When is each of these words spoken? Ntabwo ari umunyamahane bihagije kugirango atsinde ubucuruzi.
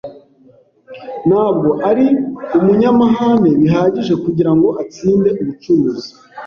Ntabwo 1.27 1.69
ari 1.89 2.05
umunyamahane 2.57 3.49
bihagije 3.61 4.13
kugirango 4.23 4.67
atsinde 4.81 5.29
ubucuruzi. 5.41 6.09